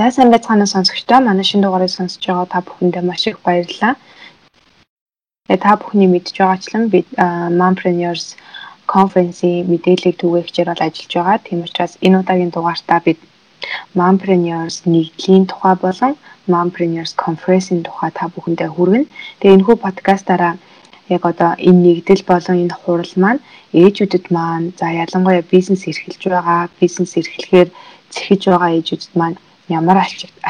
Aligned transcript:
За 0.00 0.08
сайн 0.16 0.30
байцгаана 0.32 0.66
сонсогчдоо 0.66 1.20
манай 1.20 1.44
шинэ 1.44 1.62
дугаарыг 1.64 1.92
сонсож 1.92 2.24
байгаа 2.24 2.48
та 2.52 2.60
бүхэндээ 2.66 3.04
маш 3.04 3.22
их 3.28 3.38
баярлалаа. 3.44 3.94
Тэгээ 5.44 5.64
та 5.64 5.72
бүхний 5.80 6.08
мэдж 6.08 6.32
байгаачлан 6.40 6.84
бид 6.94 7.06
Mompreneurs 7.60 8.26
конференсийн 8.94 9.68
мэдээллийг 9.72 10.16
түгээгчээр 10.18 10.68
бол 10.72 10.86
ажиллаж 10.86 11.12
байгаа. 11.16 11.38
Тийм 11.44 11.60
учраас 11.66 11.92
энэ 12.06 12.16
удаагийн 12.20 12.52
дугаартаа 12.54 13.00
бид 13.04 13.20
Mompreneurs 13.98 14.76
нэгдлийн 14.92 15.44
тухай 15.52 15.74
болон 15.84 16.12
Mompreneurs 16.52 17.12
conference-ийн 17.24 17.84
тухай 17.84 18.10
та 18.16 18.32
бүхэндээ 18.32 18.68
хүргэнэ. 18.72 19.10
Тэгээ 19.40 19.56
энэхүү 19.56 19.76
подкастаараа 19.84 20.54
яг 21.16 21.22
одоо 21.28 21.50
энэ 21.68 21.80
нэгдэл 21.84 22.24
болон 22.30 22.56
энэ 22.64 22.78
хурал 22.80 23.14
маань 23.22 23.44
ээжүүдэд 23.76 24.32
маань 24.32 24.72
за 24.80 24.86
ялангуяа 25.04 25.44
бизнес 25.52 25.84
эрхэлж 25.84 26.22
байгаа, 26.24 26.72
бизнес 26.80 27.12
эрхлэхээр 27.20 27.68
зэхэж 28.14 28.42
байгаа 28.48 28.70
ээжүүдэд 28.80 29.14
маань 29.20 29.36
ямар 29.70 29.98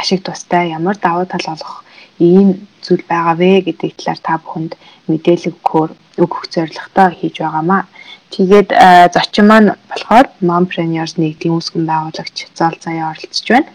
ашиг 0.00 0.20
тустай, 0.24 0.70
ямар 0.72 0.96
давуу 0.96 1.26
тал 1.28 1.44
олох 1.54 1.84
ийм 2.18 2.68
зүйл 2.84 3.04
байгаа 3.08 3.34
вэ 3.40 3.50
гэдэг 3.66 3.96
талаар 3.96 4.20
та 4.24 4.34
бүхэнд 4.40 4.72
мэдээлэл 5.08 5.50
өгөхөөр 5.52 5.90
өгөх 6.22 6.42
зорилготой 6.52 7.08
хийж 7.16 7.36
байгаамаа. 7.40 7.82
Тэгээд 8.30 8.70
зочин 9.14 9.46
маань 9.48 9.74
болохоор 9.90 10.26
Mompreneurs 10.48 11.18
нэгдлийн 11.18 11.56
үүсгэн 11.56 11.84
байгуулагч 11.88 12.36
Зол 12.54 12.76
Заяа 12.78 13.10
оролцож 13.10 13.46
байна. 13.50 13.68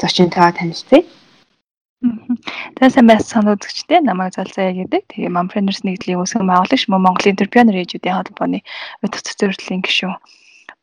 Зочин 0.00 0.28
таваа 0.30 0.52
танилцъя. 0.52 1.02
За 2.78 2.90
сайн 2.92 3.08
байцгаана 3.08 3.56
үзэгчдээ 3.56 4.00
намайг 4.04 4.36
Зол 4.36 4.50
Заяа 4.52 4.76
гэдэг. 4.76 5.02
Тэгээ 5.08 5.32
Mompreneurs 5.32 5.80
нэгдлийн 5.88 6.20
үүсгэн 6.20 6.44
байгуулагч 6.44 6.84
мөн 6.92 7.00
Монголын 7.00 7.32
Entrepreneur 7.32 7.80
ээжүүдийн 7.80 8.16
холбооны 8.20 8.60
өдөрт 9.00 9.38
зөвлөлийн 9.40 9.82
гишүүн 9.86 10.20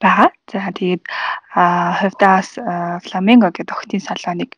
байгаа. 0.02 0.30
За 0.50 0.73
тэгээд 0.73 1.05
хувьдаас 1.53 2.49
Flamingo 3.05 3.52
гэдэг 3.52 3.75
охтын 3.75 4.02
салоныг 4.03 4.55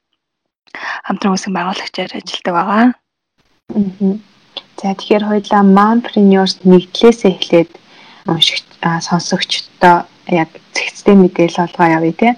хамтран 1.05 1.33
үүсгэн 1.33 1.53
байгуулагчаар 1.57 2.11
ажилладаг 2.17 2.53
байгаа. 2.53 2.85
За 4.79 4.93
тэгэхээр 4.93 5.23
хоёулаа 5.27 5.63
Mompreneurs 5.77 6.53
нэгдлээс 6.69 7.19
эхлээд 7.29 7.71
уншигч 8.27 8.65
сонсогчдоо 9.07 9.97
яг 10.27 10.49
зэгцтэй 10.75 11.15
мэдээлэл 11.15 11.65
олгоо 11.65 11.87
явъя 11.97 12.13
те. 12.21 12.29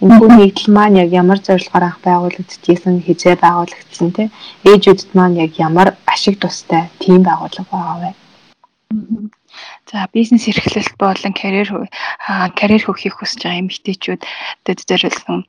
Энэ 0.00 0.18
бүх 0.18 0.32
нэгдэл 0.32 0.74
маань 0.76 1.00
яг 1.02 1.10
ямар 1.12 1.38
зорилгоор 1.46 1.84
анх 1.86 2.00
байгуулагдчихсэн, 2.06 3.04
хизээ 3.06 3.36
байгуулагдсан 3.44 4.08
те. 4.16 4.30
Ээжүүдэд 4.64 5.10
маань 5.18 5.36
яг 5.44 5.52
ямар 5.58 5.88
ашиг 6.06 6.40
тустай 6.40 6.88
тийм 7.02 7.20
байгууллага 7.28 7.68
байгаа 7.70 7.98
вэ? 8.02 8.10
За 9.94 10.08
бизнес 10.12 10.48
эрхлэлт 10.50 10.98
болон 10.98 11.32
карьер 11.38 11.70
карьер 12.58 12.82
хөгжих 12.82 13.14
хүсэж 13.14 13.46
байгаа 13.46 13.62
эмэгтэйчүүдэд 13.62 14.78
зориулсан 14.90 15.46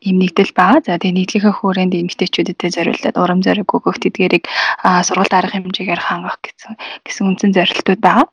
ийм 0.00 0.16
нэгдэл 0.24 0.56
байгаа. 0.56 0.80
За 0.88 0.96
тэгээ 0.96 1.16
нийтлэгийн 1.20 1.52
хүрээнд 1.52 1.92
эмэгтэйчүүдэд 2.00 2.64
зориулаад 2.64 3.16
урам 3.20 3.40
зориг 3.44 3.68
өгөх 3.68 4.00
тэдгэрийг 4.00 4.48
сургалт 5.04 5.36
арга 5.36 5.60
хэмжээгээр 5.60 6.00
хангах 6.00 6.40
гэсэн 6.40 6.80
гэсэн 7.04 7.24
үндсэн 7.28 7.52
зорилтууд 7.52 8.00
байгаа. 8.00 8.26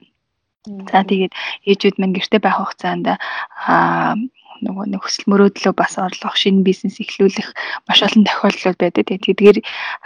За 0.96 1.04
тэгээд 1.04 1.34
ээжүүд 1.68 1.96
мань 2.00 2.16
гэрте 2.16 2.40
байх 2.40 2.56
хугацаанд 2.56 3.20
аа 3.20 4.16
нөгөө 4.64 5.04
хүсэл 5.04 5.28
мөрөөдлөө 5.28 5.74
бас 5.76 6.00
орлох, 6.00 6.40
шинэ 6.40 6.64
бизнес 6.64 6.96
эхлүүлэх 7.04 7.52
маш 7.92 8.00
олон 8.08 8.24
тохиолдлууд 8.24 8.80
байдаг. 8.80 9.04
Тэгээд 9.04 9.26
тэдгээр 9.28 9.58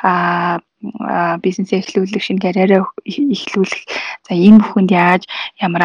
аа 0.01 0.57
бизнес 1.43 1.75
эхлүүлэх, 1.75 2.23
шинэ 2.23 2.39
карьераа 2.39 2.87
эхлүүлэх. 3.03 3.83
За 4.23 4.31
энэ 4.31 4.63
бүхэнд 4.63 4.91
яаж 4.95 5.27
ямар 5.59 5.83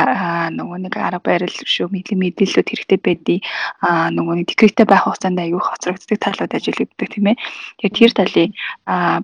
нөгөө 0.55 0.87
нэг 0.87 0.95
арга 0.95 1.19
барил 1.19 1.51
шүү 1.51 1.91
мэдээлэлүүд 1.91 2.69
хэрэгтэй 2.71 2.99
байдгийг 3.03 3.43
нөгөө 3.83 4.35
нэг 4.39 4.47
декреттэй 4.55 4.87
байх 4.87 5.03
хугацаанд 5.11 5.43
аюу 5.43 5.59
хоцрогддог 5.59 6.19
талууд 6.23 6.55
ажиллагддаг 6.55 7.09
тийм 7.11 7.27
ээ. 7.27 7.43
Тэгэхээр 7.83 8.13
тэр 8.15 8.15
талыг 8.15 8.51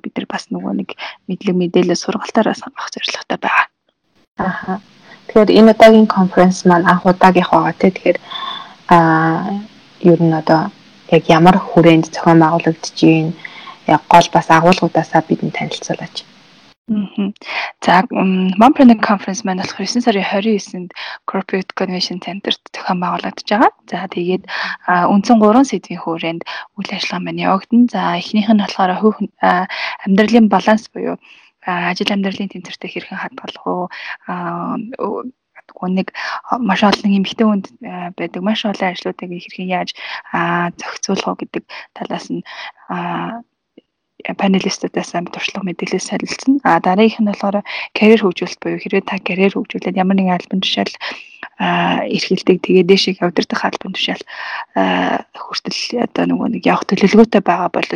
бид 0.02 0.12
нар 0.18 0.26
бас 0.26 0.50
нөгөө 0.50 0.72
нэг 0.74 0.88
мэдлэг 1.30 1.54
мэдээлэл 1.54 2.02
сургалтаараа 2.02 2.58
сонгох 2.58 2.90
зорилготой 2.90 3.38
байгаа. 3.38 3.66
Аха. 4.42 4.82
Тэгэхээр 5.30 5.54
энэ 5.54 5.70
удаагийн 5.70 6.08
конференц 6.10 6.66
маань 6.66 6.90
анх 6.90 7.06
удаагийнх 7.06 7.54
байгаа 7.54 7.74
тийм. 7.78 7.94
Тэгэхээр 7.94 8.18
аа 8.90 9.62
ер 10.02 10.18
нь 10.18 10.34
одоо 10.34 10.74
яг 11.14 11.22
ямар 11.30 11.62
хүрээнд 11.62 12.10
зохион 12.10 12.42
байгуулагдаж 12.42 12.98
байна 12.98 13.32
яг 13.94 14.02
гол 14.12 14.28
бас 14.32 14.46
агуулгуудаасаа 14.50 15.22
бидэнд 15.28 15.56
танилцуулаач. 15.58 16.16
За 17.86 18.02
Montreal 18.60 18.98
conference 19.08 19.42
маань 19.46 19.62
болохоор 19.62 19.86
9 19.86 20.02
сарын 20.02 20.26
29-нд 20.26 20.90
Corporate 21.30 21.70
Convention 21.78 22.18
Center-т 22.26 22.58
зохион 22.74 22.98
байгуулагдаж 23.02 23.46
байгаа. 23.46 23.70
За 23.90 24.10
тэгээд 24.10 24.42
үндсэн 25.14 25.38
3 25.38 25.70
сэдвийн 25.70 26.02
хүрээнд 26.02 26.42
үйл 26.78 26.90
ажиллагаа 26.90 27.22
маань 27.22 27.44
явагдана. 27.46 27.86
За 27.94 28.02
эхнийх 28.18 28.50
нь 28.50 28.62
болохоор 28.62 28.98
хүүхэн 28.98 29.28
амьдралын 30.06 30.50
баланс 30.50 30.90
буюу 30.90 31.14
ажил 31.62 32.10
амьдралын 32.10 32.50
тэнцвэртэй 32.50 32.90
хэрхэн 32.90 33.22
хадгалах 33.22 33.64
уу 33.70 33.86
нэг 35.88 36.10
маш 36.58 36.82
олон 36.82 37.16
эмэгтэй 37.18 37.46
хүнд 37.46 37.66
байдаг 38.18 38.42
маш 38.42 38.66
олон 38.66 38.90
ажлуудыг 38.90 39.30
хэрхэн 39.30 39.70
яаж 39.70 39.94
зохицуулах 40.80 41.28
уу 41.28 41.38
гэдэг 41.38 41.64
талаас 41.94 42.26
нь 42.34 42.42
панелистуудаас 44.24 45.14
амт 45.14 45.32
туршлага 45.32 45.66
мэдээлэл 45.66 46.00
солилцсон. 46.00 46.60
А 46.64 46.80
дараагийнх 46.80 47.20
нь 47.20 47.30
болохоор 47.30 47.62
карьер 47.96 48.20
хөгжүүлэлт 48.22 48.60
буюу 48.60 48.80
хэрвээ 48.80 49.04
та 49.06 49.18
карьер 49.20 49.54
хөгжүүлээд 49.54 50.00
ямар 50.00 50.16
нэгэн 50.16 50.36
албан 50.36 50.60
тушаал 50.60 50.92
эрхэлдэг 51.60 52.58
тэгээ 52.64 52.84
дэшиг 52.88 53.20
явдардах 53.20 53.64
албан 53.64 53.92
тушаал 53.92 54.24
хүртэл 55.36 56.04
одоо 56.08 56.24
нөгөө 56.24 56.48
нэг 56.56 56.64
явах 56.64 56.88
төлөвлөгөөтэй 56.88 57.42
байгаа 57.44 57.68
бол 57.68 57.88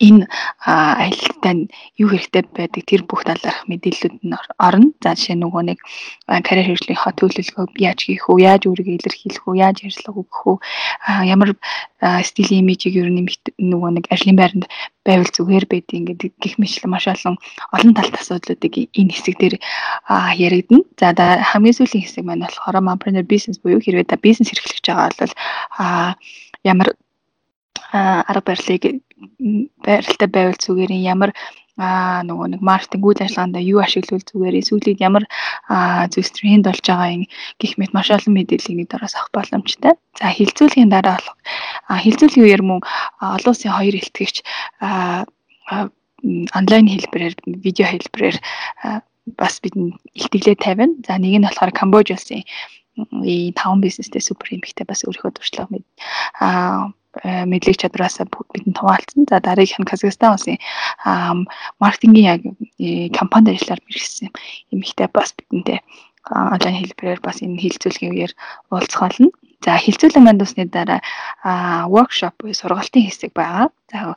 энэ 0.00 0.24
аялалтай 0.64 1.54
нь 1.54 1.64
юу 2.00 2.08
хэрэгтэй 2.08 2.48
байдаг? 2.56 2.82
Тэр 2.88 3.02
бүх 3.04 3.22
талаарх 3.28 3.68
мэдээллүүд 3.68 4.16
нь 4.24 4.36
орно. 4.56 4.96
За 5.04 5.12
жишээ 5.12 5.36
нөгөө 5.36 5.62
нэг 5.68 5.78
карьер 6.46 6.72
хэрэгжлийнхаа 6.72 7.12
төлөвлөгөө 7.20 7.66
яаж 7.76 7.98
хийх 8.08 8.24
үү, 8.32 8.38
яаж 8.48 8.62
өөрийгөө 8.64 8.96
илэрхийлэх 8.96 9.44
үү, 9.44 9.60
яаж 9.60 9.76
ярьцлага 9.84 10.20
өгөх 10.24 10.40
үү, 10.48 10.56
ямар 11.28 11.50
стилийн 12.24 12.64
имижийг 12.64 12.96
ер 12.96 13.08
нь 13.12 13.28
нөгөө 13.60 13.90
нэг 14.00 14.04
ажлын 14.08 14.40
байранд 14.40 14.64
байвал 15.04 15.28
зүгээр 15.28 15.64
байдгийг 15.68 16.16
ингээд 16.16 16.40
гих 16.40 16.56
мэтлэн 16.56 16.90
маш 16.92 17.04
олон 17.08 17.36
олон 17.76 17.92
талт 17.92 18.14
асуудлуудыг 18.16 18.74
энэ 18.96 19.12
хэсэг 19.12 19.36
дээр 19.36 19.54
яригдана. 20.36 20.84
За 20.96 21.12
хамгийн 21.44 21.76
сүүлийн 21.76 22.04
хэсэг 22.04 22.24
маань 22.24 22.44
болохоор 22.44 22.80
mompreneur 22.80 23.24
business 23.28 23.60
буюу 23.60 23.80
хэрвээ 23.84 24.08
та 24.08 24.16
бизнес 24.16 24.52
эрхлэж 24.52 24.80
байгаа 24.80 25.12
бол 25.20 25.32
ямар 26.64 26.88
арга 27.92 28.42
барилыг 28.46 29.02
байралтай 29.84 30.28
байвал 30.28 30.58
зүгээр 30.58 30.92
ямар 31.02 31.32
а 31.80 32.20
нөгөө 32.28 32.46
нэг 32.52 32.60
маркетинг 32.60 33.04
үйл 33.08 33.24
ажиллагаанд 33.24 33.56
юу 33.64 33.80
ашиглавал 33.80 34.20
зүгээр 34.20 34.60
сүүлийн 34.68 35.00
ямар 35.00 35.24
зүйлс 36.12 36.32
тренд 36.36 36.68
болж 36.68 36.84
байгаа 36.84 37.08
юм 37.16 37.24
гэх 37.56 37.80
мэт 37.80 37.96
маш 37.96 38.12
олон 38.12 38.36
мэдээллийг 38.36 38.76
нэг 38.84 38.88
дараас 38.92 39.16
авах 39.16 39.32
боломжтой. 39.32 39.96
За 40.20 40.28
хилцүүлгийн 40.28 40.92
дараа 40.92 41.16
болох 41.16 41.36
хилцүүлгийн 41.88 42.44
үеэр 42.44 42.62
мөн 42.68 42.80
олон 43.24 43.52
улсын 43.56 43.72
хоёр 43.72 43.96
илтгэгч 43.96 44.36
онлайн 46.52 46.86
хэлбэрээр 46.92 47.34
видео 47.64 47.86
хэлбэрээр 47.88 48.36
бас 49.40 49.54
бидний 49.64 49.96
илтгэлээ 50.12 50.56
тавина. 50.60 51.00
За 51.08 51.16
нэг 51.16 51.40
нь 51.40 51.46
болохоор 51.48 51.72
Камбож 51.72 52.12
улсын 52.12 52.44
и 53.24 53.56
таван 53.56 53.80
бизнестэй 53.80 54.20
супер 54.20 54.52
эмхтэй 54.52 54.84
бас 54.84 55.00
өөрийнхөө 55.08 55.32
туршлага 55.32 55.72
мэд 55.72 55.84
аа 56.44 56.92
мэдлэг 57.24 57.76
чадвараасаа 57.76 58.26
бидэнд 58.30 58.78
хуваалцсан. 58.78 59.26
За 59.28 59.42
дараагийнх 59.42 59.82
нь 59.82 59.90
Казахстан 59.90 60.34
улсын 60.34 60.58
маркетингийн 61.82 62.30
яг 62.34 62.40
э, 62.78 63.10
компанид 63.10 63.58
ажиллаар 63.58 63.82
мэргэсэн 63.82 64.30
эмэгтэй 64.70 65.08
бас 65.10 65.34
бидэнтэй 65.34 65.82
онлайн 66.30 66.76
хэлбэрээр 66.78 67.20
бас 67.20 67.42
энэ 67.42 67.58
хилцүүлгийн 67.58 68.14
үеэр 68.14 68.32
уулзах 68.70 69.02
болно. 69.02 69.28
За 69.60 69.76
хилцүүлэн 69.76 70.24
манд 70.24 70.40
усны 70.40 70.64
дараа 70.64 71.04
workshop 71.92 72.32
буюу 72.40 72.56
сургалтын 72.56 73.04
хэсэг 73.04 73.36
байгаа. 73.36 73.68
За 73.92 74.16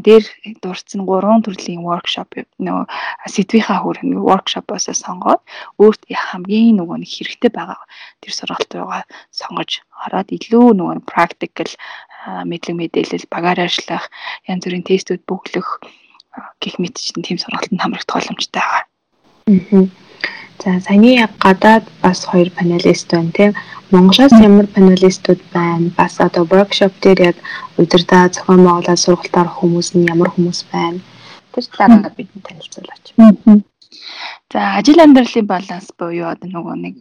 дээр 0.00 0.24
дурдсан 0.64 1.04
гурван 1.04 1.44
төрлийн 1.44 1.84
workshop 1.84 2.32
нөгөө 2.56 2.88
сэдвийнхаа 3.28 3.78
хүрэн 3.84 4.16
workshop-оос 4.24 4.88
сонгоод 4.96 5.44
өөрт 5.76 6.08
хамгийн 6.08 6.80
нөгөө 6.80 6.96
нэг 7.04 7.10
хэрэгтэй 7.12 7.52
байгаа 7.52 7.84
тэр 8.24 8.32
сургалт 8.32 8.72
руугаа 8.72 9.02
сонгож 9.28 9.84
ороод 10.00 10.32
илүү 10.32 10.72
нөгөө 10.72 11.04
practical 11.04 11.68
мэдлэг 12.48 12.76
мэдээлэл 12.80 13.28
багаар 13.28 13.68
ажиллах 13.68 14.08
янз 14.48 14.64
бүрийн 14.64 14.88
тестүүд 14.88 15.28
бөглөх 15.28 15.68
гих 16.56 16.80
мэт 16.80 16.96
чинь 16.96 17.20
тийм 17.20 17.36
сургалтанд 17.36 17.84
хамрагдах 17.84 18.16
боломжтой 18.16 18.64
байгаа. 18.64 18.84
Аа. 19.44 20.08
За 20.60 20.78
саяны 20.80 21.28
гадаад 21.40 21.84
бас 22.02 22.24
хоёр 22.28 22.50
панелист 22.50 23.08
байна 23.10 23.32
тийм. 23.32 23.54
Монголоос 23.90 24.32
ямар 24.32 24.66
панелистууд 24.66 25.40
байна? 25.54 25.90
Бас 25.96 26.20
одоо 26.20 26.44
workshop 26.44 26.92
дээр 27.00 27.20
яг 27.32 27.36
удирдаа 27.78 28.28
зохион 28.28 28.60
байгуулаад 28.66 29.00
сургалтаар 29.00 29.48
хүмүүс 29.48 29.96
нь 29.96 30.08
ямар 30.12 30.28
хүмүүс 30.28 30.60
байна? 30.72 31.00
Тэр 31.52 31.64
талаараа 31.64 32.12
бидэнд 32.12 32.44
танилцуулаач. 32.44 33.04
За 34.52 34.60
ажил 34.76 35.00
амьдралын 35.00 35.46
баланс 35.48 35.88
буюу 35.96 36.28
одоо 36.28 36.48
нөгөө 36.52 36.76
нэг 36.84 36.96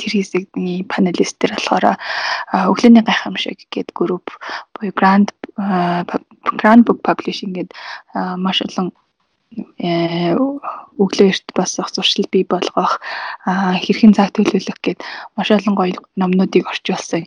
тэр 0.00 0.12
хэсэгний 0.16 0.88
панелистэр 0.88 1.52
болохоор 1.52 2.00
өглөөний 2.72 3.04
гайхамшиг 3.04 3.60
гэдэг 3.68 3.92
групп 3.92 4.32
буюу 4.72 4.92
Grand 4.96 5.36
Grand 6.60 6.82
Book 6.88 7.04
Publishing 7.04 7.52
гэдэг 7.52 7.76
маш 8.40 8.64
олон 8.64 8.92
өглөө 9.54 11.28
эрт 11.30 11.48
бас 11.54 11.78
зуршил 11.78 12.26
бий 12.32 12.44
болгох 12.44 12.98
хэрхэн 13.46 14.12
цаг 14.16 14.34
төлөвлөх 14.34 14.78
гэд 14.82 14.98
маш 15.36 15.48
олон 15.54 15.74
гоё 15.78 15.94
номнуудыг 16.18 16.66
орчуулсан 16.66 17.24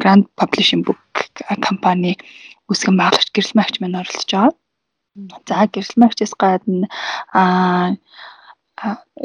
Grand 0.00 0.24
Publishing 0.36 0.82
Book 0.84 1.32
компани 1.64 2.18
үүсгэн 2.68 2.96
байгуулагч 3.00 3.28
гэрэл 3.32 3.56
маягч 3.56 3.74
маань 3.80 4.00
оролцож 4.00 4.30
байгаа. 4.32 4.52
За 5.48 5.66
гэрэл 5.72 5.98
маягчаас 6.00 6.32
гадна 6.36 6.86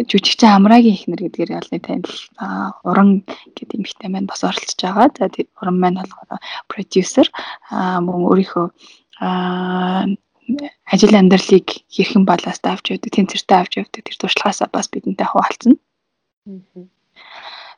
жүжигчин 0.10 0.54
Амрагийн 0.54 0.96
ихнэр 0.96 1.22
гэдгээр 1.26 1.56
ялны 1.58 1.80
танил 1.82 2.16
уран 2.88 3.10
гэдэг 3.58 3.76
эмэгтэй 3.82 4.10
маань 4.12 4.30
бас 4.30 4.44
оролцож 4.46 4.80
байгаа. 4.80 5.08
За 5.18 5.28
уран 5.62 5.78
маань 5.80 6.00
болохоор 6.00 6.40
продюсер 6.72 7.28
мөн 7.72 8.22
өөрийнхөө 8.30 8.68
ажил 10.92 11.16
амьдралыг 11.20 11.68
хэрхэн 11.92 12.24
балаас 12.26 12.60
авч 12.64 12.86
явдаг, 12.96 13.12
тэнцвэртэй 13.12 13.58
авч 13.60 13.74
явдаг 13.82 14.02
тэр 14.04 14.18
туршлагаасаа 14.18 14.70
бас 14.72 14.88
бидэнтэй 14.88 15.28
хуваалцсан. 15.28 15.74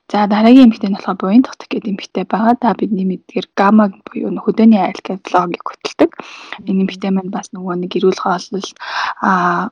За 0.09 0.25
дараагийн 0.25 0.69
эмэгтэй 0.69 0.89
нь 0.89 0.97
болохоор 0.97 1.17
буян 1.21 1.45
тогтох 1.45 1.69
гэдэг 1.69 1.93
эмэгтэй 1.93 2.25
байгаа. 2.25 2.55
Та 2.57 2.73
бидний 2.73 3.05
мэдгээр 3.05 3.47
гамма 3.53 3.93
буюу 4.09 4.33
хөдөөний 4.41 4.81
айл 4.81 4.97
гэдэг 5.05 5.25
блогийг 5.25 5.61
хөтэлдэг. 5.65 6.11
Энэ 6.65 6.81
эмэгтэй 6.85 7.11
маань 7.13 7.29
бас 7.29 7.53
нөгөө 7.53 7.75
нэг 7.77 7.93
эрүүл 7.93 8.17
хооллолт 8.17 8.73
аа 9.21 9.69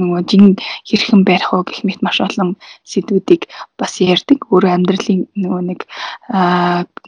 нөгөө 0.00 0.20
жин 0.30 0.56
хэрхэн 0.88 1.22
барих 1.28 1.52
уу 1.52 1.68
гэх 1.68 1.84
мэт 1.84 2.00
маш 2.00 2.20
олон 2.24 2.56
сэдвүүдийг 2.86 3.50
бас 3.76 4.00
ярьдаг. 4.00 4.40
Өөрөө 4.48 4.72
амьдралын 4.72 5.28
нөгөө 5.36 5.62
нэг 5.68 5.80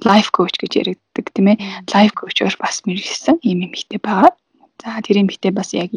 лайф 0.04 0.28
коуч 0.36 0.54
гэж 0.60 0.72
яригддаг 0.84 1.26
тийм 1.32 1.54
ээ. 1.54 1.56
Лайф 1.94 2.12
коучор 2.12 2.52
бас 2.60 2.84
мэргэсэн 2.84 3.40
ийм 3.40 3.64
юм 3.64 3.72
ихтэй 3.72 4.00
байгаа. 4.02 4.36
За 4.80 5.00
тэр 5.04 5.20
юм 5.20 5.28
битээ 5.28 5.52
бас 5.52 5.70
яг 5.76 5.92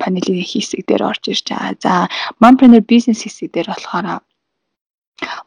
панелийн 0.00 0.44
хэсэг 0.44 0.84
дээр 0.88 1.02
орж 1.10 1.28
ирж 1.28 1.46
байгаа. 1.52 1.76
За 1.84 1.92
mompreneur 2.40 2.82
бизнес 2.82 3.22
хэсэг 3.22 3.52
дээр 3.52 3.68
болохоор 3.72 4.24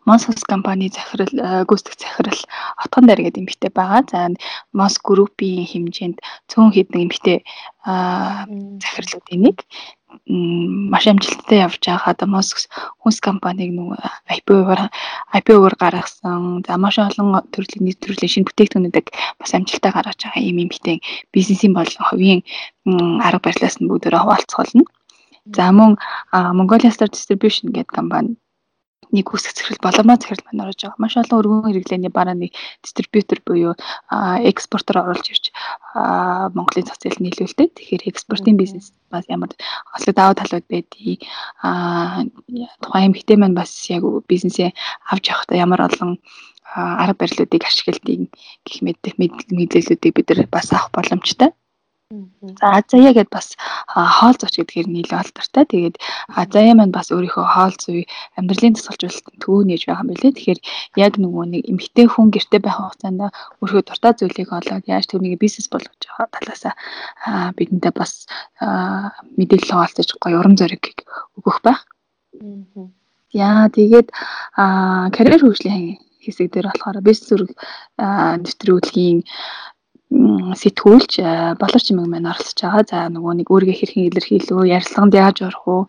Мосос 0.06 0.44
компани 0.44 0.92
захирал 0.92 1.64
гүйцэтгэх 1.64 1.96
захирал 2.04 2.42
Отгон 2.84 3.06
дайр 3.08 3.22
гэдэг 3.24 3.42
эмэгтэй 3.42 3.72
байгаа. 3.72 4.04
За 4.12 4.20
Мос 4.76 5.00
группийн 5.00 5.64
хэмжээнд 5.64 6.18
цөөн 6.52 6.72
хэдэн 6.76 7.04
эмэгтэй 7.08 7.38
захирлуудын 8.84 9.42
нэг 9.46 9.58
маш 10.28 11.06
амжилттай 11.08 11.64
явж 11.66 11.80
байгаа 11.86 12.12
одоо 12.14 12.28
Mosk's 12.28 12.68
хүнс 13.02 13.20
компаниг 13.28 13.72
нөгөө 13.76 14.00
IPO-оор 14.38 14.82
IPO-оор 15.38 15.76
гаргасан. 15.80 16.64
За 16.68 16.78
маш 16.78 17.00
олон 17.00 17.40
төрлийн 17.54 17.84
нийт 17.86 18.00
төрлийн 18.04 18.32
шинэ 18.32 18.48
бүтээгдэхүүнүүдийг 18.48 19.08
бас 19.40 19.52
амжилттай 19.56 19.92
гаргаж 19.94 20.20
байгаа 20.20 20.44
юм 20.44 20.58
эмэгтэй 20.64 20.98
бизнесийн 21.34 21.74
болон 21.78 22.04
хувийн 22.10 22.42
арга 23.22 23.46
барилаас 23.46 23.78
нь 23.80 23.90
бүгдээрээ 23.90 24.22
хуваалцуулна. 24.24 24.84
За 25.56 25.72
мөн 25.72 25.98
Mongolia 26.58 26.92
Star 26.94 27.10
Distribution 27.10 27.74
гэдэг 27.74 27.94
компани 27.94 28.41
нэг 29.12 29.28
үсэг 29.32 29.56
захирал 29.56 29.84
боломоо 29.84 30.18
захирал 30.18 30.46
маань 30.48 30.64
орж 30.68 30.80
байгаа. 30.84 31.02
Маш 31.04 31.14
олон 31.20 31.40
өргөн 31.40 31.68
хэрэглээний 31.68 32.12
бараа 32.12 32.36
нэг 32.36 32.52
дистрибьютор 32.84 33.40
буюу 33.46 33.74
экспортер 34.12 35.04
оруулж 35.04 35.28
ирж 35.32 35.46
Монголын 36.56 36.88
цацил 36.88 37.20
нийлүүлдэг. 37.20 37.76
Тэгэхээр 37.76 38.10
экспортын 38.12 38.56
бизнес 38.56 38.96
бас 39.12 39.28
ямар 39.28 39.52
ослог 39.92 40.16
даваа 40.16 40.36
талууд 40.40 40.66
байдгийг 40.72 41.28
тухайн 42.82 43.08
эмэгтэй 43.12 43.38
маань 43.38 43.58
бас 43.58 43.72
яг 43.92 44.04
бизнесээ 44.28 44.72
авч 45.12 45.30
явахдаа 45.30 45.58
ямар 45.60 45.82
олон 45.88 46.20
арга 46.72 47.20
барилуудыг 47.20 47.64
ашигладгийг 47.68 48.32
гэх 48.64 48.80
мэт 48.82 49.04
мэдээллүүдийг 49.20 50.14
бид 50.16 50.28
нар 50.32 50.48
бас 50.48 50.72
авах 50.72 50.92
боломжтой. 50.96 51.52
За 52.60 52.68
Азая 52.78 53.14
гэд 53.16 53.30
бас 53.32 53.56
хоол 53.88 54.36
зууч 54.36 54.56
гэдгээр 54.60 54.88
нийлээ 54.92 55.20
алдартай. 55.24 55.64
Тэгээд 55.64 55.96
Азая 56.28 56.76
маань 56.76 56.92
бас 56.92 57.08
өөрийнхөө 57.12 57.46
хоол 57.48 57.76
зүй 57.80 58.04
амьдралын 58.36 58.76
тусгалжуулалтын 58.76 59.40
төв 59.40 59.64
нээж 59.64 59.88
байгаа 59.88 60.04
юм 60.04 60.12
билээ. 60.12 60.36
Тэгэхээр 60.36 60.60
яг 61.00 61.14
нөгөө 61.24 61.46
нэг 61.56 61.64
эмгтэй 61.72 62.08
хүн 62.12 62.28
гэрте 62.36 62.60
байх 62.60 62.78
хугацаанд 62.84 63.32
өөрийнхөө 63.64 63.84
дуртай 63.88 64.14
зүйлийг 64.20 64.50
олоод 64.52 64.84
яаж 64.92 65.06
түүнийг 65.08 65.40
бизнес 65.40 65.72
болгож 65.72 65.96
байгаа 66.04 66.28
талаас 66.36 66.64
бидэнтэй 67.56 67.94
бас 67.96 68.28
мэдээлэл 69.40 69.72
хуваалцаж 69.72 70.10
гоё 70.20 70.36
урам 70.44 70.56
зориг 70.60 70.84
өгөх 71.40 71.64
байх. 71.64 71.88
Яа 73.32 73.72
тэгээд 73.72 74.12
карьер 75.16 75.42
хөгжлийн 75.48 75.96
хэсэг 76.22 76.52
дээр 76.52 76.68
болохоор 76.70 77.00
бизнес 77.02 77.30
зүрх 77.32 77.52
нэвтрүүлгийн 77.98 79.24
сэтгүүлч 80.12 81.12
болор 81.62 81.82
чимэг 81.82 82.08
маань 82.12 82.32
оролцож 82.32 82.60
байгаа. 82.60 82.84
За 82.92 82.98
нөгөө 83.08 83.34
нэг 83.40 83.48
өөрийгөө 83.48 83.78
хэрхэн 83.80 84.08
илэрхийлүү, 84.12 84.62
ярилцлаганд 84.76 85.14
яаж 85.16 85.38
орох 85.48 85.64
уу 85.68 85.82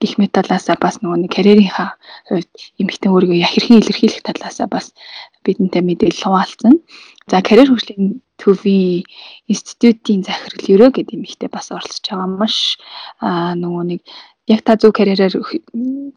гих 0.00 0.14
мэт 0.18 0.32
талаасаа 0.32 0.76
бас 0.80 1.02
нөгөө 1.02 1.26
нэг 1.26 1.32
карьерийнхаа 1.34 1.98
хувьд 2.30 2.50
эмэгтэй 2.80 3.10
өөрийгөө 3.10 3.50
хэрхэн 3.50 3.80
илэрхийлэх 3.82 4.22
талаасаа 4.22 4.68
бас 4.70 4.94
бидэнтэй 5.44 5.82
мэдээлэл 5.82 6.24
хуваалцсан. 6.24 6.74
За 7.26 7.42
карьер 7.42 7.68
хөгжлийн 7.74 8.22
төвийн 8.38 9.02
институтийн 9.50 10.22
захирал 10.22 10.70
ерөө 10.74 10.90
гэдэг 10.94 11.18
эмэгтэй 11.18 11.50
бас 11.50 11.74
оролцож 11.74 12.06
байгаа. 12.06 12.30
Маш 12.30 12.78
нөгөө 13.58 13.84
нэг 13.90 14.00
яг 14.46 14.60
та 14.62 14.76
зөв 14.80 14.92
карьераар 14.94 15.34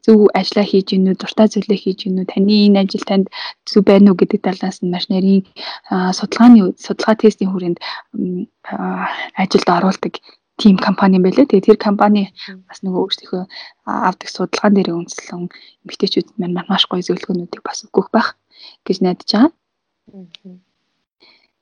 зөв 0.05 0.19
ажиллаа 0.39 0.65
хийж 0.69 0.87
гинүү, 0.93 1.15
дуртай 1.17 1.47
зүйлээ 1.49 1.79
хийж 1.81 1.99
гинүү, 2.05 2.25
таны 2.29 2.55
энэ 2.69 2.79
ажил 2.85 3.05
танд 3.09 3.25
зөв 3.65 3.83
байна 3.89 4.11
уу 4.11 4.19
гэдэг 4.19 4.41
талаас 4.45 4.77
нь 4.81 4.93
маш 4.93 5.09
нарийн 5.09 5.43
судалгааны 5.89 6.77
судалгаа 6.77 7.15
тестийн 7.17 7.51
хүрээнд 7.51 7.79
ажилд 9.41 9.69
оруулдаг 9.69 10.13
тим 10.59 10.77
компани 10.77 11.17
юм 11.17 11.23
байлээ. 11.25 11.49
Тэгээ 11.49 11.67
тэр 11.73 11.79
компани 11.79 12.23
бас 12.67 12.79
нөгөө 12.83 13.01
өөрсдийнхөө 13.01 13.43
авдаг 13.87 14.29
судалгаан 14.29 14.73
дээр 14.75 14.93
үндэслэн 14.93 15.47
эмгтээчүүд 15.87 16.27
маань 16.37 16.69
маш 16.69 16.83
гоё 16.85 17.01
зөвлөгөөнүүдийг 17.01 17.63
бас 17.63 17.87
өгөх 17.87 18.11
байх 18.11 18.35
гэж 18.85 18.97
найдаж 19.01 19.29
байгаа. 19.31 19.51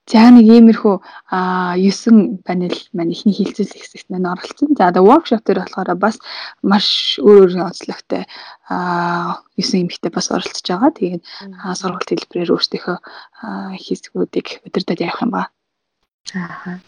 За 0.08 0.30
нэг 0.32 0.48
иймэрхүү 0.48 0.96
а 1.36 1.76
9 1.76 2.40
панел 2.48 2.78
маань 2.96 3.12
ихний 3.12 3.36
хилцэл 3.36 3.68
хэсэгт 3.68 4.08
маань 4.08 4.32
оролцсон. 4.32 4.72
За 4.80 4.88
одоо 4.88 5.04
workshop 5.04 5.44
дээр 5.44 5.68
болохоор 5.68 6.00
бас 6.00 6.16
маш 6.64 7.20
өөр 7.20 7.52
өөр 7.52 7.68
онцлогтой 7.68 8.24
а 8.72 9.44
9 9.60 9.84
эмэгтэй 9.84 10.08
бас 10.08 10.32
оролцож 10.32 10.64
байгаа. 10.64 10.96
Тэгээд 10.96 11.24
сургалт 11.76 12.08
хэлбэрээр 12.08 12.56
өөрсдийнхөө 12.56 12.98
хэсгүүдийг 13.84 14.48
удирдах 14.64 15.04
явах 15.04 15.24
юм 15.28 15.32
ба. 15.36 15.44
Аа. 16.32 16.80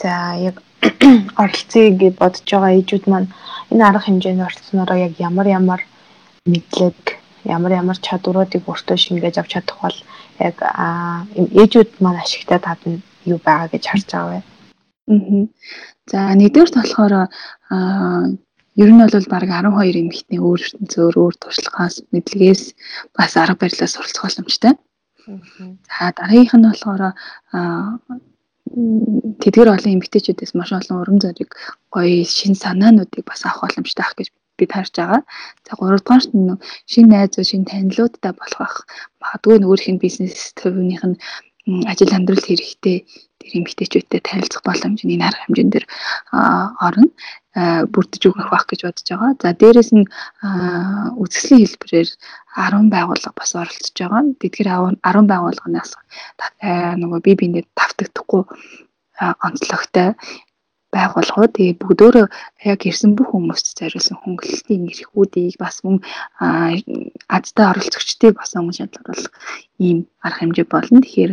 За 0.00 0.12
яг 0.40 0.56
оролцъё 1.42 1.92
гэж 1.92 2.16
бодож 2.16 2.48
байгаа 2.48 2.72
ээжүүд 2.80 3.04
маань 3.04 3.28
энэ 3.68 3.84
арга 3.84 4.08
хэмжээнд 4.08 4.44
оролцсоноор 4.48 4.96
яг 4.96 5.12
ямар 5.20 5.44
ямар 5.44 5.80
мэдлэг 6.48 7.15
ямар 7.46 7.72
ямар 7.82 7.98
чадваруудыг 8.06 8.62
өөртөө 8.66 8.96
шингээж 8.96 9.36
авч 9.38 9.50
чадах 9.54 9.78
бол 9.82 9.98
яг 10.42 10.56
ээжүүд 11.62 11.90
маань 12.02 12.22
ашигтай 12.22 12.58
татна 12.58 12.98
юу 13.24 13.38
байгаа 13.42 13.68
гэж 13.72 13.84
харж 13.86 14.06
байгаа 14.10 14.30
вэ? 14.30 14.40
Аа. 14.42 15.46
За 16.10 16.18
нэгдүгээрт 16.38 16.74
болохоор 16.76 17.14
ер 18.82 18.90
нь 18.92 19.00
бол 19.02 19.32
баг 19.32 19.44
12 19.48 20.02
эмэгтэй 20.02 20.38
өөр 20.38 20.60
ертөнцөөр 20.66 21.14
өөр 21.22 21.34
туршлагаас 21.40 21.96
мэдлэгээс 22.12 22.62
бас 23.16 23.32
арга 23.40 23.60
барилаас 23.60 23.92
суралцах 23.94 24.24
боломжтой. 24.26 24.74
За 25.88 26.12
дараагийнх 26.16 26.54
нь 26.54 26.68
болохоор 26.68 27.02
тэдгэр 29.42 29.68
олон 29.74 29.94
эмэгтэйчүүдээс 29.96 30.52
маш 30.54 30.70
олон 30.78 30.96
урам 31.00 31.18
зориг 31.24 31.50
гоё 31.94 32.22
шин 32.36 32.54
санаануудыг 32.54 33.24
бас 33.26 33.40
авах 33.46 33.62
боломжтой 33.64 34.04
ах 34.04 34.14
гэж 34.18 34.28
бид 34.58 34.70
харж 34.72 34.92
байгаа. 34.96 35.22
За 35.66 35.72
3 35.76 36.00
дугаарт 36.00 36.30
нь 36.34 36.56
шинэ 36.90 37.08
найзууд, 37.12 37.48
шинэ 37.50 37.70
танилуудтай 37.70 38.32
болох 38.36 38.58
бах. 38.60 38.76
Магадгүй 39.22 39.62
өөрийнх 39.62 39.92
нь 39.94 40.02
бизнес 40.04 40.52
төвийнх 40.58 41.04
нь 41.06 41.16
ажил 41.90 42.14
амьдралд 42.14 42.46
хэрэгтэй 42.46 42.98
тэр 43.40 43.52
эмгтээчүүдтэй 43.58 44.20
танилцах 44.22 44.62
боломж 44.62 45.02
энэ 45.02 45.26
арга 45.26 45.42
хэмжээнд 45.44 45.72
дэр 45.74 45.86
орно 46.86 47.10
бүрдэж 47.92 48.22
өгөх 48.28 48.48
байх 48.52 48.66
гэж 48.70 48.80
бодож 48.86 49.06
байгаа. 49.10 49.32
За 49.42 49.50
дээрэс 49.60 49.90
нь 49.96 50.06
үзэсгэлэн 51.22 51.62
хэлбэрээр 51.66 52.08
10 52.54 52.94
байгууллага 52.94 53.34
бас 53.34 53.50
оролцож 53.58 53.96
байгаа. 53.98 54.22
Тэдгээр 54.40 54.68
10 55.02 55.30
байгууллаганаас 55.32 55.90
нөгөө 57.02 57.18
бие 57.24 57.36
биендээ 57.40 57.64
тавтагдахгүй 57.74 58.42
онцлогтой 59.46 60.14
байгууллагууд 60.96 61.52
тэгээ 61.52 61.80
бүгдөө 61.82 62.24
яг 62.72 62.80
ирсэн 62.88 63.12
бүх 63.18 63.28
хүмүүст 63.36 63.76
зориулсан 63.76 64.16
хөнгөлөлтийн 64.24 64.88
эрхүүдийг 64.88 65.60
бас 65.60 65.84
мөн 65.84 66.00
азтай 67.36 67.66
оролцогчдыг 67.68 68.32
бас 68.40 68.56
онгон 68.56 68.76
шалгаруулах 68.76 69.34
ийм 69.78 70.08
арга 70.24 70.40
хэмжээ 70.40 70.66
болно. 70.72 71.04
Тэгэхээр 71.04 71.32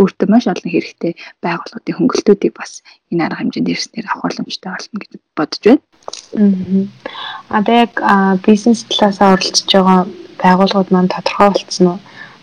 өөртөө 0.00 0.28
маш 0.32 0.44
олон 0.48 0.70
хэрэгтэй 0.72 1.12
байгууллагуудын 1.44 1.96
хөнгөлтүүдийг 1.96 2.54
бас 2.56 2.80
энэ 3.12 3.24
арга 3.28 3.40
хэмжээнд 3.44 3.72
ирснээр 3.72 4.06
авах 4.08 4.24
боломжтой 4.24 4.70
болно 4.72 4.96
гэж 5.00 5.12
бодож 5.36 5.62
байна. 5.68 5.82
А 7.52 7.60
яг 7.68 7.92
бизнес 8.46 8.88
талаасаа 8.88 9.36
оролцож 9.36 9.68
байгаа 9.68 10.00
байгууллагууд 10.42 10.90
маань 10.92 11.12
тодорхой 11.12 11.48
болцсон 11.52 11.86
уу? 11.92 12.00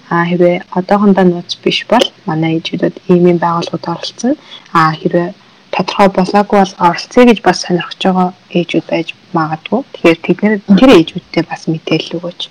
А 0.10 0.24
хэрвээ 0.30 0.64
одоохондоо 0.78 1.26
нууц 1.28 1.52
биш 1.64 1.84
бол 1.92 2.06
манай 2.30 2.62
ээжүүдүүд 2.62 2.96
ийм 3.12 3.38
байгууллагууд 3.44 3.86
оролцсон. 3.92 4.34
А 4.72 4.94
хэрвээ 4.96 5.34
тодорхой 5.78 6.10
болоогүй 6.10 6.58
бол 6.60 6.74
оролцъё 6.90 7.24
гэж 7.30 7.40
бас 7.46 7.62
сонирхож 7.62 8.02
байгаа 8.02 8.30
ээжүүд 8.58 8.86
байж 8.90 9.08
магадгүй. 9.38 9.82
Тэгэхээр 9.94 10.20
тэд 10.26 10.38
нэр 10.42 10.54
тэр 10.80 10.92
ээжүүдтэй 10.98 11.44
бас 11.46 11.62
мэдээлэл 11.70 12.18
өгөөч. 12.18 12.42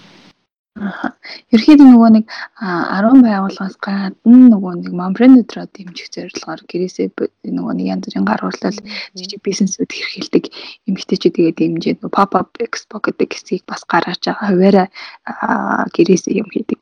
Аа. 0.77 1.17
Ерхийдээ 1.57 1.89
нөгөө 1.89 2.11
нэг 2.15 2.25
10 2.61 3.25
байгууллагаас 3.25 3.77
гадна 3.81 4.39
нөгөө 4.53 4.73
нэг 4.79 4.93
мамбренутроо 5.01 5.65
дэмжих 5.73 6.13
зорилгоор 6.15 6.61
гэрээсээ 6.71 7.09
нөгөө 7.57 7.75
нэг 7.81 7.87
янз 7.97 8.05
бүрийн 8.05 8.29
гар 8.29 8.45
урлал 8.45 8.79
жижиг 9.17 9.41
бизнесүүд 9.41 9.91
хэрхэлдэг 9.91 10.45
эмэгтэйчүүдгээ 10.87 11.57
дэмжиж 11.59 11.97
pop 12.13 12.33
up 12.37 12.51
expo 12.61 13.01
гэдэг 13.01 13.29
хэсгийг 13.33 13.65
бас 13.65 13.83
гаргаж 13.89 14.21
байгаа. 14.21 14.53
Хуваараа 14.53 14.89
гэрээсээ 15.97 16.45
юм 16.45 16.49
хийдэг 16.53 16.81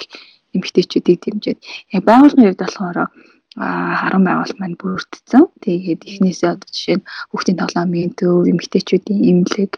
эмэгтэйчүүдийг 0.58 1.18
дэмжиж. 1.22 1.58
Яг 1.94 2.02
байгууллагын 2.02 2.50
хувьд 2.50 2.62
болохоор 2.66 2.98
харан 3.54 4.24
байгуулалт 4.26 4.58
маань 4.58 4.78
бүрдсэн. 4.80 5.46
Тэгээд 5.62 6.02
эхнээсээ 6.10 6.50
одоо 6.58 6.68
жишээ 6.74 6.96
нь 6.98 7.06
хүүхдийн 7.30 7.60
тоглоомын 7.62 8.12
төв, 8.18 8.50
эмэгтэйчүүдийн 8.50 9.22
имлэг, 9.30 9.72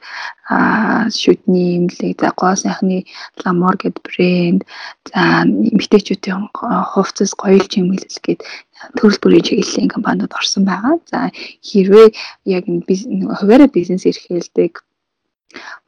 шүдний 1.12 1.68
имлэг, 1.84 2.16
за 2.20 2.32
гоо 2.32 2.56
сайхны 2.56 3.04
ламор 3.44 3.76
гэд 3.76 4.00
брэнд, 4.00 4.62
за 5.12 5.44
эмэгтэйчүүдийн 5.44 6.48
хувцас, 6.88 7.36
гоёл 7.36 7.66
чимэглэл 7.68 8.20
гэд 8.24 8.40
төрөл 8.96 9.20
бүрийн 9.20 9.44
чиглэлийн 9.44 9.92
компаниуд 9.92 10.32
орсон 10.32 10.64
байгаа. 10.64 10.96
За 11.12 11.28
хэрвээ 11.60 12.08
яг 12.48 12.64
хуваараа 12.64 13.68
бизнес 13.68 14.08
эрхэлдэг 14.08 14.85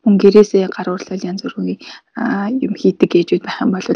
мөн 0.05 0.15
гэрээсээ 0.23 0.69
гаруулал 0.73 1.27
янз 1.31 1.43
бүрийн 1.43 1.79
юм 2.65 2.73
хийдэг 2.81 3.11
ээжүүд 3.19 3.45
байх 3.45 3.59
юм 3.65 3.73
бол 3.75 3.89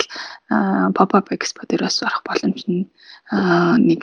pop 0.97 1.11
up 1.19 1.29
expo 1.35 1.63
дээр 1.67 1.87
бас 1.87 2.03
орох 2.07 2.23
боломж 2.29 2.61
нь 2.69 2.89
нэг 3.89 4.01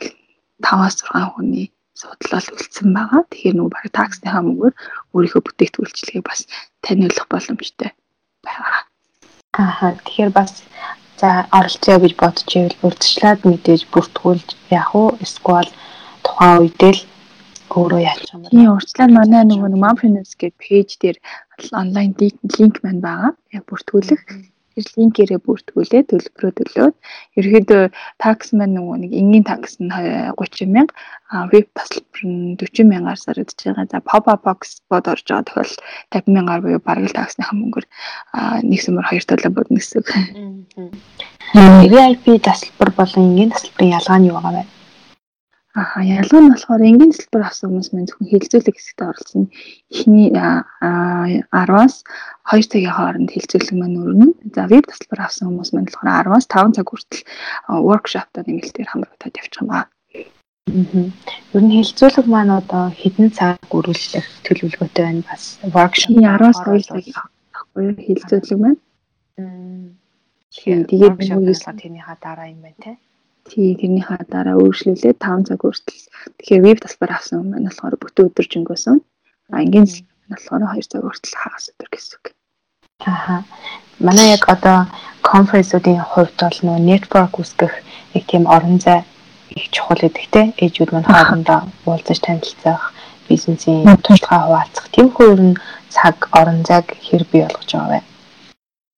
5-аас 0.64 0.96
6 1.02 1.34
хүний 1.34 1.66
судлал 2.00 2.46
үлдсэн 2.54 2.88
байгаа. 2.96 3.22
Тэгэхээр 3.28 3.56
нөгөө 3.56 3.72
баг 3.74 3.86
таксныхаа 3.92 4.42
мөнгөөр 4.44 4.74
өөрийнхөө 5.14 5.42
бүтээгдэхүүлчлэгийг 5.44 6.24
бас 6.24 6.40
таниулах 6.84 7.26
боломжтой 7.32 7.90
байгаа. 8.46 8.80
Аа 9.60 9.92
тэгэхээр 10.04 10.32
бас 10.32 10.52
за 11.20 11.44
оролцъё 11.58 11.96
гэж 12.00 12.12
бодож 12.16 12.50
ивэл 12.56 12.84
урдчлаад 12.86 13.40
мэдээж 13.44 13.82
бүртгүүлж 13.92 14.48
яах 14.72 14.92
вэ? 14.96 15.20
Эсвэл 15.24 15.70
тухайн 16.24 16.64
үедээ 16.64 16.92
л 16.96 17.02
өөрөө 17.76 18.00
яачих 18.10 18.32
юм 18.34 18.40
бэ? 18.42 18.48
Тийм 18.50 18.70
урьдчилан 18.72 19.12
манай 19.14 19.42
нөгөө 19.44 19.70
Momfinance 19.84 20.32
гэдэг 20.40 20.56
пэйж 20.64 20.90
дээр 21.02 21.18
онлайн 21.72 22.10
линк 22.58 22.76
маань 22.82 23.02
байгаа. 23.04 23.32
Яг 23.56 23.64
бүртгүүлэх 23.68 24.22
тэр 24.74 24.86
линкээрээ 24.96 25.40
бүртгүүлээ 25.44 26.02
төлбөрөө 26.08 26.52
төлөөд 26.56 26.94
ерөөдөө 27.38 27.82
такс 28.22 28.54
маань 28.56 28.74
нөгөө 28.78 28.96
нэг 29.02 29.12
энгийн 29.20 29.44
такс 29.44 29.76
нь 29.82 29.90
30 29.90 30.70
мянга 30.70 30.94
веб 31.52 31.66
тасалбар 31.74 32.22
нь 32.24 32.56
40 32.56 32.86
мянгаар 32.86 33.18
сарагдж 33.18 33.58
байгаа. 33.60 33.90
За 33.90 33.98
pop 34.00 34.24
up 34.30 34.46
box 34.46 34.80
бод 34.88 35.10
орж 35.10 35.26
байгаа 35.26 35.48
тохиол 35.50 35.74
50 36.14 36.34
мянгаар 36.34 36.60
буюу 36.62 36.80
бараг 36.80 37.10
л 37.10 37.18
таксныхаа 37.18 37.56
мөнгөөр 37.58 37.86
нэг 38.70 38.80
сүмөр 38.80 39.08
хоёр 39.10 39.24
төлөө 39.26 39.52
бодно 39.52 39.76
гэсэн 39.76 40.00
үг. 40.00 40.08
VIP 41.92 42.26
тасалбар 42.40 42.90
болон 42.94 43.22
энгийн 43.34 43.50
тасалбарын 43.50 43.96
ялгаа 43.98 44.18
нь 44.18 44.28
юу 44.30 44.38
байгаа 44.38 44.54
вэ? 44.62 44.79
Аа 45.78 46.02
ялгаа 46.02 46.40
нь 46.42 46.50
болохоор 46.50 46.82
энгийн 46.82 47.14
төлбөр 47.14 47.46
авсан 47.46 47.70
хүмүүс 47.70 47.88
маань 47.94 48.08
зөвхөн 48.10 48.30
хилцүүлэг 48.34 48.74
хэсэгт 48.74 49.06
оролцсон. 49.06 49.44
Эхний 49.86 50.28
10-аас 50.34 52.02
2 52.50 52.66
цагийн 52.70 52.90
хооронд 52.90 53.30
хилцүүлэг 53.30 53.78
маань 53.78 54.02
өрнө. 54.02 54.28
За 54.50 54.66
веб 54.66 54.90
тасалбар 54.90 55.20
авсан 55.30 55.46
хүмүүс 55.46 55.70
маань 55.70 55.86
болохоор 55.86 56.26
10-аас 56.26 56.46
5 56.50 56.74
цаг 56.74 56.86
хүртэл 56.90 57.22
воркшоптоо 57.86 58.42
нэмэлтээр 58.42 58.90
хамрагдаад 58.90 59.38
явчих 59.38 59.62
юм 59.62 59.70
аа. 59.70 59.86
Ер 61.54 61.62
нь 61.62 61.74
хилцүүлэг 61.78 62.26
маань 62.26 62.50
одоо 62.50 62.84
хэдэн 62.90 63.30
цаг 63.30 63.62
үргэлжлэх 63.70 64.26
төлөвлөгөөтэй 64.42 65.04
байна 65.06 65.22
бас 65.30 65.62
воркшоп 65.70 66.18
10-аас 66.18 66.58
2 66.66 66.82
цаг 66.82 66.98
авахгүй 67.54 67.86
хилцүүлэг 68.10 68.58
маань. 68.58 68.80
Тэгээд 70.50 70.90
тэгээд 70.90 71.14
тэрнийхаа 71.78 72.18
дараа 72.18 72.50
юм 72.50 72.66
байна 72.66 72.82
те. 72.82 72.92
Тий, 73.50 73.74
тэрнийхээ 73.74 74.30
дараа 74.30 74.56
өөрчлөлөө 74.62 75.14
5 75.18 75.48
цаг 75.50 75.58
хүртэл. 75.58 76.02
Тэгэхээр 76.38 76.62
веб 76.62 76.78
тасбар 76.78 77.10
авсан 77.18 77.42
юм 77.42 77.48
байна 77.50 77.66
болохоор 77.66 77.98
бүтэн 77.98 78.30
өдөржингөөсөн. 78.30 78.96
А 79.50 79.62
ингийн 79.66 79.86
болохоор 80.30 80.62
2 80.78 80.86
цаг 80.86 81.02
хүртэл 81.02 81.34
хагас 81.42 81.64
өдөр 81.74 81.88
гэсэн 81.90 82.14
үг. 82.14 82.26
Аха. 83.02 83.42
Манай 83.98 84.28
яг 84.36 84.44
одоо 84.54 84.86
конференсуудын 85.26 85.98
хувьд 85.98 86.38
бол 86.38 86.58
нөө 86.62 86.78
network 86.90 87.32
үүсгэх 87.42 87.74
нэг 88.14 88.24
тийм 88.30 88.44
орон 88.46 88.78
зай 88.78 89.02
их 89.50 89.66
чухал 89.74 89.98
гэдэг 89.98 90.26
те. 90.30 90.42
Ээжүүд 90.62 90.90
маань 90.92 91.10
хоорондоо 91.10 91.60
уулзаж 91.90 92.18
танилцах, 92.22 92.94
бизнесийн 93.28 93.82
туршлагаа 94.04 94.46
хуваалцах 94.46 94.86
тийм 94.94 95.08
хөр 95.16 95.40
нь 95.48 95.60
цаг 95.90 96.16
орон 96.38 96.62
зайг 96.68 96.86
хэр 97.06 97.26
бий 97.32 97.42
болгож 97.42 97.70
байгаа 97.72 97.90
вэ? 97.98 98.09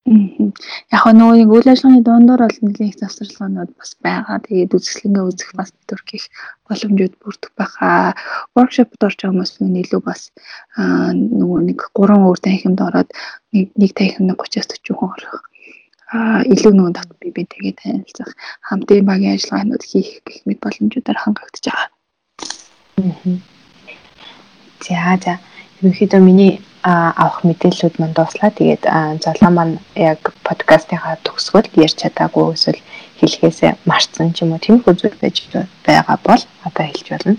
Яг 0.02 1.04
нөгөө 1.14 1.36
нэг 1.38 1.50
үйл 1.54 1.68
ажиллагааны 1.70 2.02
дундор 2.02 2.42
бол 2.42 2.58
нэлийн 2.66 2.98
завсарлаанууд 2.98 3.70
бас 3.78 3.94
байгаа. 4.02 4.42
Тэгээд 4.42 4.74
үзэсгэлэнгээ 4.74 5.28
үзэх 5.30 5.50
бас 5.54 5.70
төрх 5.86 6.08
их 6.18 6.26
боломжууд 6.66 7.14
бүрдэх 7.22 7.52
байхаа. 7.54 8.18
Воркшопд 8.58 8.98
орж 8.98 9.18
байгаа 9.22 9.30
хүмүүс 9.30 9.62
илүү 9.62 10.02
бас 10.02 10.34
нөгөө 10.74 11.60
нэг 11.70 11.78
3 11.94 12.18
өөр 12.18 12.38
танхимд 12.42 12.80
ороод 12.82 13.10
нэг 13.54 13.92
танхимд 13.94 14.34
30-аас 14.34 14.68
40 14.74 14.98
хүн 14.98 15.14
орох. 15.14 15.46
Аа 16.10 16.42
илүү 16.50 16.72
нөгөө 16.74 16.92
тат 16.98 17.08
бие 17.22 17.32
биентэйгээ 17.38 17.74
танилцах, 17.78 18.34
хамтын 18.66 19.06
багийн 19.06 19.38
ажиллагаанууд 19.38 19.84
хийх 19.86 20.20
гэх 20.26 20.42
мэт 20.50 20.58
боломжуудаар 20.60 21.18
хангагдаж 21.22 21.64
байгаа. 21.70 21.88
За 24.82 25.14
за. 25.24 25.34
Ерөнхийдөө 25.78 26.20
миний 26.20 26.60
авах 26.82 27.44
мэдээллүүд 27.46 27.94
манд 27.98 28.14
дуслаа. 28.16 28.50
Тэгээд 28.50 28.84
золоо 29.24 29.50
маань 29.54 29.76
яг 29.94 30.34
подкастынхаа 30.46 31.16
төгсгөл 31.26 31.68
ярьж 31.84 31.96
чадаагүй 32.02 32.54
эсвэл 32.54 32.80
хэлхээсээ 33.20 33.72
марцсан 33.86 34.34
ч 34.34 34.42
юм 34.42 34.52
уу 34.52 34.62
тиймэрхүү 34.62 34.94
зүйл 34.98 35.16
байж 35.22 35.36
байгаа 35.86 36.18
бол 36.26 36.42
одоо 36.66 36.84
хэлж 36.86 37.06
болно. 37.12 37.36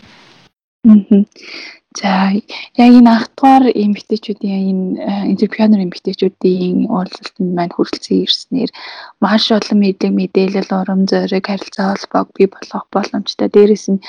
Аа. 0.87 1.23
За 1.99 2.33
яг 2.33 2.91
энэ 2.97 3.11
ахтгаар 3.17 3.63
эмэгтэйчүүдийн 3.83 4.61
энэ 4.71 4.85
энтерпренер 5.31 5.85
эмэгтэйчүүдийн 5.85 6.89
уулзалтанд 6.89 7.51
маань 7.53 7.75
хүрэлцэн 7.75 8.23
ирснээр 8.25 8.71
маш 9.23 9.45
олон 9.53 9.77
мэдлэг 9.81 10.11
мэдээлэл 10.17 10.71
урам 10.73 11.01
зориг 11.11 11.45
харилцаа 11.45 11.93
холбоог 11.93 12.27
бий 12.33 12.47
болгох 12.49 12.85
боломжтой. 12.89 13.47
Дээрээс 13.53 13.85
нь 13.93 14.03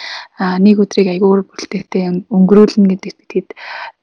нэг 0.65 0.77
өдрийг 0.81 1.09
аягүй 1.13 1.45
бүлтээтэй 1.45 2.05
өнгөрүүлнэ 2.37 2.89
гэдэгт 2.89 3.29
тэд 3.33 3.49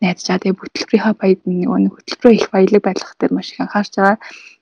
найдаж 0.02 0.26
байгаа. 0.30 0.42
Тэгээ 0.42 0.60
хөтөлбөрийнхаа 0.62 1.14
баяд 1.18 1.42
нэг 1.50 1.92
хөтөлбөрөө 1.96 2.34
их 2.38 2.48
баялаг 2.54 2.82
байлгах 2.86 3.14
дээр 3.18 3.34
маш 3.34 3.48
их 3.50 3.64
анхаарч 3.66 3.94
байгаа. 3.98 4.18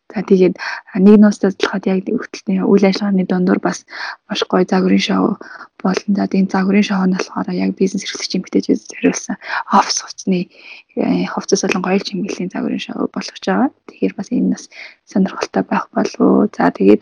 За 0.09 0.25
тэгээд 0.25 0.57
нэг 1.05 1.15
нуустаа 1.21 1.53
залхаад 1.53 1.85
яг 1.85 2.01
хөтөлбөрийн 2.09 2.65
үйл 2.65 2.85
ажиллагааны 2.89 3.29
дундуур 3.29 3.61
бас 3.61 3.85
маш 4.25 4.41
гоё 4.49 4.65
загварын 4.65 4.97
шоу 4.97 5.37
болон 5.77 6.11
за 6.17 6.25
энэ 6.25 6.49
загварын 6.49 6.81
шоу 6.89 7.05
нь 7.05 7.13
болохоор 7.13 7.47
яг 7.53 7.77
бизнес 7.77 8.09
эрхлэгч 8.09 8.33
эмэгтэйчүүд 8.41 8.89
зориулсан 8.89 9.37
офис 9.69 10.01
хувцсны 10.01 10.49
хувцас 11.29 11.61
болон 11.61 11.85
гоёл 11.85 12.01
чимэглэлийн 12.01 12.49
загварын 12.49 12.81
шоу 12.81 13.05
болгож 13.13 13.37
байгаа. 13.45 13.69
Тэгэхээр 13.85 14.13
бас 14.17 14.27
энэ 14.33 14.49
бас 14.57 14.63
сонирхолтой 15.05 15.63
байх 15.69 15.85
болов. 15.93 16.49
За 16.57 16.73
тэгээд 16.73 17.01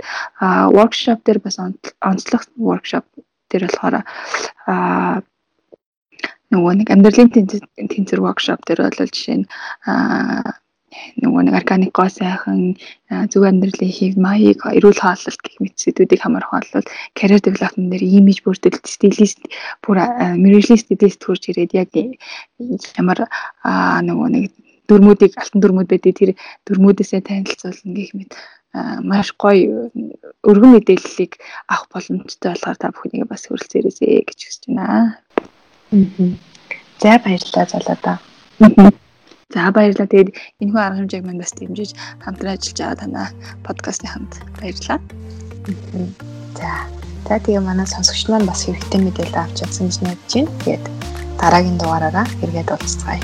воркшоп 0.75 1.19
дээр 1.23 1.39
бас 1.39 1.55
онцлог 2.03 2.43
воркшоп 2.59 3.05
дээр 3.47 3.71
болохоор 3.71 4.03
нөгөө 6.51 6.73
нэг 6.79 6.87
амьдралын 6.91 7.31
тэнцвэр 7.31 8.19
воркшоп 8.23 8.67
дээр 8.67 8.91
бол 8.91 9.11
жишээ 9.15 9.37
нь 9.39 9.47
нөгөө 11.22 11.41
нэг 11.48 11.56
органик 11.60 11.91
гоо 11.91 12.08
сайхан 12.08 12.79
зөв 13.32 13.44
амьдралын 13.44 13.91
хэв 13.91 14.15
маяг 14.15 14.63
эрүүл 14.63 15.03
хооллолт 15.03 15.41
гэх 15.44 15.58
мэт 15.60 15.75
сэдвүүдийг 15.75 16.22
хамаарах 16.24 16.72
бол 16.72 16.88
career 17.17 17.41
development 17.44 17.91
дээр 17.91 18.03
имиж 18.08 18.39
бүрдэл 18.44 18.79
стилист 18.88 19.39
бүр 19.84 20.00
мэрэгжлийн 20.44 20.79
стилист 20.79 21.22
хурж 21.24 21.51
ирээд 21.51 21.75
яг 21.75 21.91
ямар 22.96 23.20
нөгөө 24.08 24.27
нэг 24.32 24.46
дөрмүүдийг 24.88 25.36
алтан 25.36 25.60
дөрмүүд 25.62 25.91
байдгийг 25.91 26.17
тэр 26.17 26.32
дөрмүүдээсээ 26.67 27.22
танилцуулна 27.27 27.91
гэх 27.91 28.12
мэт 28.15 28.32
маш 29.03 29.32
гоё 29.36 29.91
өргөн 30.50 30.72
мэдээллийг 30.75 31.34
авах 31.67 31.88
боломжтой 31.91 32.51
болохоор 32.51 32.77
та 32.79 32.94
бүхнийг 32.96 33.27
бас 33.27 33.48
хүрэлцээрээсэй 33.48 34.24
гэж 34.27 34.39
хүсэж 34.44 34.63
байна. 34.72 35.17
За 37.01 37.20
баярлалаа 37.24 37.65
залуудаа. 37.67 38.17
За 39.53 39.71
баярлалаа. 39.71 40.11
Тэгээд 40.11 40.29
энэ 40.59 40.71
хүн 40.71 40.83
арга 40.83 40.99
хэмжээг 40.99 41.23
мань 41.25 41.39
бас 41.39 41.51
дэмжиж 41.55 41.91
хамтран 42.23 42.53
ажиллаж 42.59 42.77
байгаа 42.79 42.99
танаа 42.99 43.27
подкастын 43.63 44.11
хамт 44.11 44.33
баярлалаа. 44.59 44.99
За. 46.59 46.71
За 47.27 47.35
тэгээ 47.39 47.63
манай 47.63 47.87
сонсогч 47.87 48.27
маань 48.27 48.47
бас 48.47 48.67
хэрэгтэй 48.67 48.99
мэдээлэл 49.01 49.39
авч 49.39 49.55
чадсан 49.63 49.87
гэж 49.87 49.97
найдаж 50.03 50.31
байна. 50.35 50.51
Тэгээд 50.63 50.83
дараагийн 51.39 51.77
дугаараараа 51.79 52.27
эргээд 52.43 52.71
уулзцгаая. 52.75 53.23